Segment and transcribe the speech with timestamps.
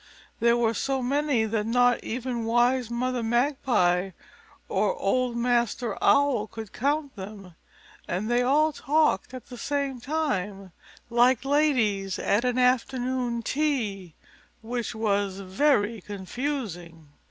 [0.39, 4.09] There were so many that not even wise Mother Magpie
[4.67, 7.53] or old Master Owl could count them,
[8.07, 10.71] and they all talked at the same time,
[11.11, 14.15] like ladies at an afternoon tea,
[14.63, 17.09] which was very confusing.